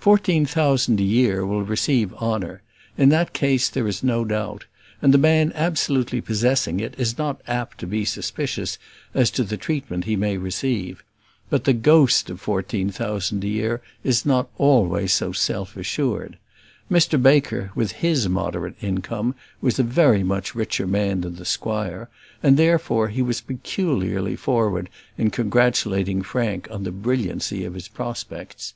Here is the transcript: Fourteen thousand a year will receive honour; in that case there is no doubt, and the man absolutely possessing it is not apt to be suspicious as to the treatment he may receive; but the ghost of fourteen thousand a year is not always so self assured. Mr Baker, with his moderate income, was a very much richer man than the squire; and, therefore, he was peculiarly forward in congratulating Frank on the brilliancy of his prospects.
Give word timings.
Fourteen 0.00 0.46
thousand 0.46 0.98
a 1.00 1.04
year 1.04 1.46
will 1.46 1.62
receive 1.62 2.12
honour; 2.14 2.60
in 2.98 3.08
that 3.10 3.32
case 3.32 3.68
there 3.68 3.86
is 3.86 4.02
no 4.02 4.24
doubt, 4.24 4.64
and 5.00 5.14
the 5.14 5.16
man 5.16 5.52
absolutely 5.54 6.20
possessing 6.20 6.80
it 6.80 6.92
is 6.98 7.16
not 7.16 7.40
apt 7.46 7.78
to 7.78 7.86
be 7.86 8.04
suspicious 8.04 8.78
as 9.14 9.30
to 9.30 9.44
the 9.44 9.56
treatment 9.56 10.06
he 10.06 10.16
may 10.16 10.36
receive; 10.36 11.04
but 11.50 11.62
the 11.62 11.72
ghost 11.72 12.28
of 12.30 12.40
fourteen 12.40 12.90
thousand 12.90 13.44
a 13.44 13.46
year 13.46 13.80
is 14.02 14.26
not 14.26 14.48
always 14.58 15.12
so 15.12 15.30
self 15.30 15.76
assured. 15.76 16.36
Mr 16.90 17.22
Baker, 17.22 17.70
with 17.76 17.92
his 17.92 18.28
moderate 18.28 18.74
income, 18.82 19.36
was 19.60 19.78
a 19.78 19.84
very 19.84 20.24
much 20.24 20.52
richer 20.52 20.84
man 20.88 21.20
than 21.20 21.36
the 21.36 21.44
squire; 21.44 22.08
and, 22.42 22.56
therefore, 22.56 23.06
he 23.06 23.22
was 23.22 23.40
peculiarly 23.40 24.34
forward 24.34 24.90
in 25.16 25.30
congratulating 25.30 26.22
Frank 26.22 26.66
on 26.72 26.82
the 26.82 26.90
brilliancy 26.90 27.64
of 27.64 27.74
his 27.74 27.86
prospects. 27.86 28.74